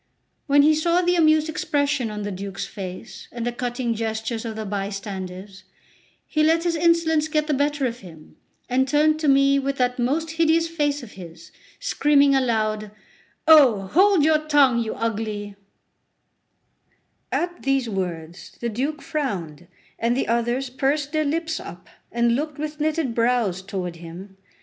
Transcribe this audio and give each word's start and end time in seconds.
When 0.47 0.63
he 0.63 0.73
saw 0.73 1.03
the 1.03 1.15
amused 1.15 1.47
expression 1.47 2.09
on 2.09 2.23
the 2.23 2.31
Duke's 2.31 2.65
face 2.65 3.27
and 3.31 3.45
the 3.45 3.51
cutting 3.51 3.93
gestures 3.93 4.45
of 4.45 4.55
the 4.55 4.65
bystanders, 4.65 5.63
he 6.25 6.41
let 6.41 6.63
his 6.63 6.75
insolence 6.75 7.27
get 7.27 7.45
the 7.45 7.53
better 7.53 7.85
of 7.85 7.99
him, 7.99 8.35
and 8.67 8.87
turned 8.87 9.19
to 9.19 9.27
me 9.27 9.59
with 9.59 9.77
that 9.77 9.99
most 9.99 10.31
hideous 10.31 10.67
face 10.67 11.03
of 11.03 11.11
his, 11.11 11.51
screaming 11.79 12.33
aloud: 12.33 12.89
"Oh, 13.47 13.81
hold 13.93 14.25
your 14.25 14.39
tongue, 14.39 14.79
you 14.79 14.95
ugly…" 14.95 15.55
At 17.31 17.61
these 17.61 17.87
words 17.87 18.57
the 18.59 18.69
Duke 18.69 19.03
frowned, 19.03 19.67
and 19.99 20.17
the 20.17 20.27
others 20.27 20.71
pursed 20.71 21.11
their 21.11 21.25
lips 21.25 21.59
up 21.59 21.87
and 22.11 22.35
looked 22.35 22.57
with 22.57 22.79
knitted 22.79 23.13
grows 23.13 23.61
toward 23.61 23.97
him. 23.97 24.37